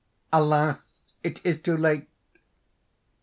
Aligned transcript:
Alas, 0.33 1.13
it 1.21 1.39
is 1.43 1.61
too 1.61 1.77
late! 1.77 2.09